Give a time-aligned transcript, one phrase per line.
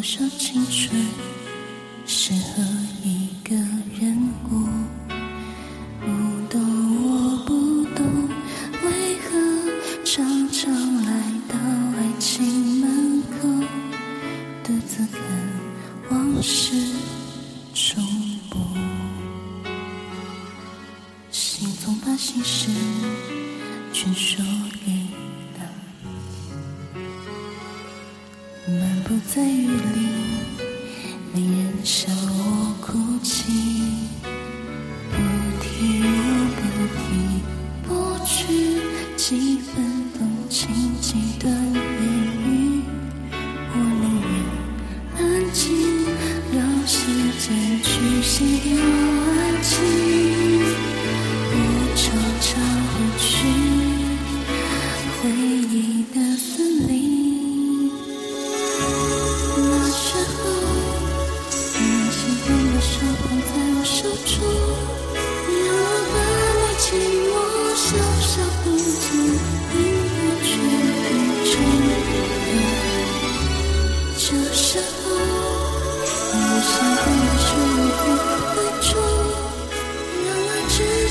[0.00, 0.98] 多少青春
[2.06, 2.62] 适合
[3.04, 3.54] 一个
[4.00, 4.16] 人
[4.48, 4.58] 过
[6.00, 6.06] 不
[6.48, 6.58] 懂
[7.04, 8.06] 我不懂
[8.82, 8.88] 为
[9.18, 9.28] 何
[10.02, 10.72] 常常
[11.04, 11.12] 来
[11.46, 11.54] 到
[11.98, 12.42] 爱情
[12.80, 13.46] 门口
[14.64, 15.20] 独自看
[16.10, 16.74] 往事
[17.74, 18.02] 重
[18.48, 18.58] 播。
[21.30, 22.70] 心总把心事
[23.92, 24.42] 全说
[24.86, 24.92] 给
[25.58, 25.68] 了。
[28.66, 29.89] 你漫步在雨里
[33.22, 35.16] 不
[35.60, 36.02] 停
[36.56, 36.58] 不
[37.86, 37.92] 不
[39.14, 39.84] 几分
[40.18, 41.52] 动情几段
[43.72, 44.30] 我宁愿
[45.18, 45.60] 安静
[46.54, 46.96] 让时
[47.38, 47.48] 间
[47.82, 48.99] 去洗掉。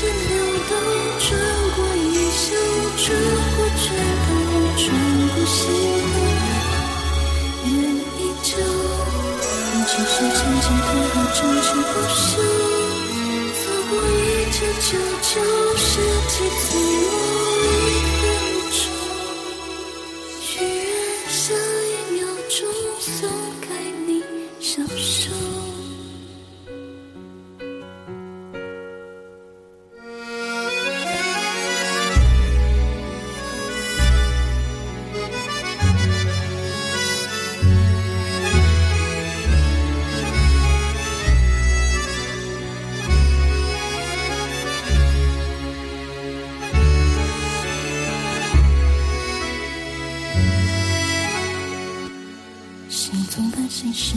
[0.00, 0.08] 转
[1.76, 2.40] 过眼，笑
[2.96, 3.04] 转
[3.54, 3.84] 过，却
[4.24, 4.28] 都
[4.78, 4.82] 转
[5.28, 5.36] 过。
[5.44, 5.58] 西
[6.08, 6.12] 湖
[7.66, 7.68] 月
[8.16, 8.48] 依旧，
[9.86, 12.28] 只是曾经透过窗前拂袖，
[13.52, 14.18] 错过一
[14.50, 14.56] 切。
[14.80, 14.88] 九
[15.20, 15.32] 九
[15.76, 15.84] 世
[16.28, 16.79] 纪。
[53.70, 54.16] 心事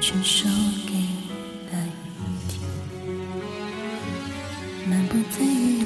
[0.00, 0.50] 全说
[0.86, 0.94] 给
[1.70, 1.90] 那一
[2.48, 2.58] 天
[4.88, 5.83] 漫步在雨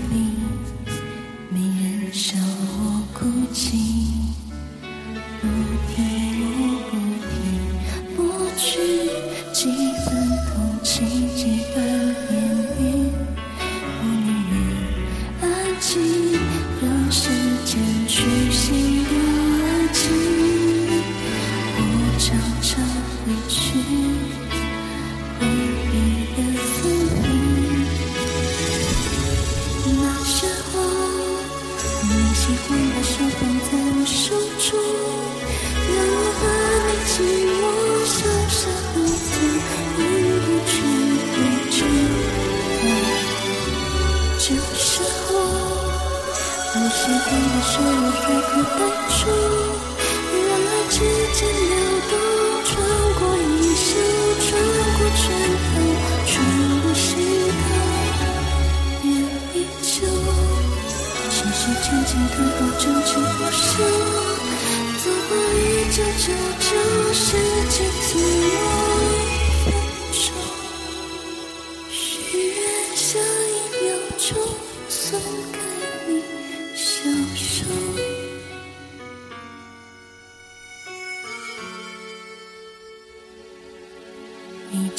[48.21, 49.08] 在孤单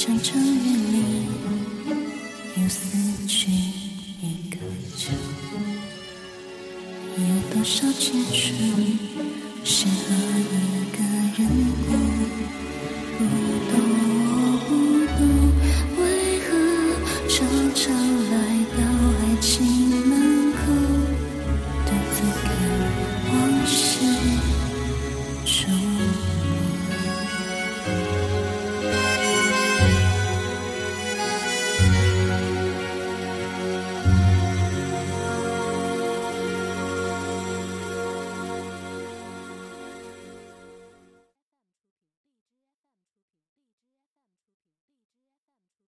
[0.02, 1.28] 常常愿你
[2.56, 4.56] 又死去一个
[4.96, 5.12] 秋，
[7.18, 7.22] 有
[7.54, 9.09] 多少青春？